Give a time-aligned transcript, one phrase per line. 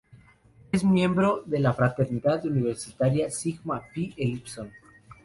[0.71, 4.71] Es miembro de la fraternidad universitaria Sigma Phi Epsilon.